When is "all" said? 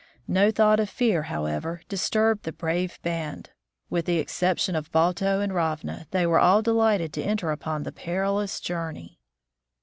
6.39-6.63